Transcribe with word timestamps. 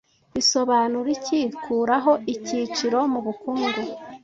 Bisobanura 0.35 1.09
iki 1.17 1.39
'Kuraho 1.53 2.13
icyiciro' 2.33 3.01
mubukungu 3.11 3.79